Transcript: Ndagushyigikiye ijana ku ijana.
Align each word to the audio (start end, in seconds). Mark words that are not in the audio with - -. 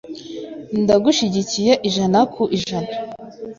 Ndagushyigikiye 0.81 1.73
ijana 1.87 2.19
ku 2.33 2.43
ijana. 2.57 2.91